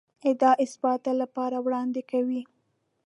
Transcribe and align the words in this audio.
ادعا 0.29 0.53
اثبات 0.63 1.03
لپاره 1.21 1.57
وړاندې 1.65 2.01
کوي. 2.11 2.41